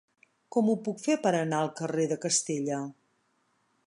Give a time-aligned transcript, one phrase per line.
[0.55, 2.81] Com ho puc fer per anar al carrer de Castella?